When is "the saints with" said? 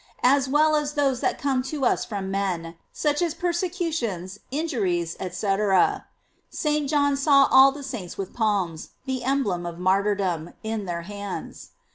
7.71-8.33